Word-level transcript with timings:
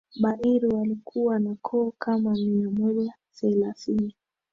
Bairu 0.21 0.69
walikuwa 0.77 1.39
na 1.39 1.55
koo 1.61 1.91
kama 1.99 2.31
mia 2.35 2.69
moja 2.69 3.13
thelathini 3.39 4.15